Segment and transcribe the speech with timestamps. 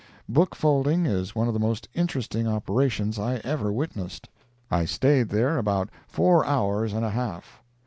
[0.27, 4.29] Book folding is one of the most interesting operations I ever witnessed.
[4.71, 7.61] I staid there about four hours and a half.